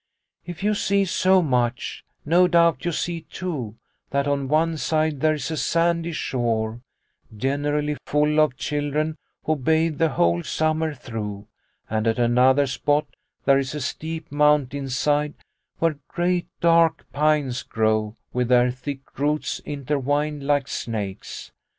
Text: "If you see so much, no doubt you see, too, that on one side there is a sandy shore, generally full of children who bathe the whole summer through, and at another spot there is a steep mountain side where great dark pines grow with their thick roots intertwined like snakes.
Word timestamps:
"If 0.51 0.63
you 0.63 0.73
see 0.73 1.05
so 1.05 1.43
much, 1.43 2.03
no 2.25 2.47
doubt 2.47 2.85
you 2.85 2.91
see, 2.91 3.21
too, 3.21 3.75
that 4.09 4.27
on 4.27 4.47
one 4.47 4.77
side 4.77 5.19
there 5.19 5.35
is 5.35 5.51
a 5.51 5.57
sandy 5.57 6.11
shore, 6.11 6.81
generally 7.37 7.97
full 8.07 8.39
of 8.39 8.57
children 8.57 9.15
who 9.43 9.55
bathe 9.55 9.99
the 9.99 10.09
whole 10.09 10.41
summer 10.41 10.95
through, 10.95 11.45
and 11.87 12.07
at 12.07 12.17
another 12.17 12.65
spot 12.65 13.05
there 13.45 13.59
is 13.59 13.75
a 13.75 13.79
steep 13.81 14.31
mountain 14.31 14.89
side 14.89 15.35
where 15.77 15.99
great 16.07 16.47
dark 16.61 17.05
pines 17.13 17.61
grow 17.61 18.15
with 18.33 18.47
their 18.47 18.71
thick 18.71 19.19
roots 19.19 19.59
intertwined 19.65 20.41
like 20.47 20.67
snakes. 20.67 21.51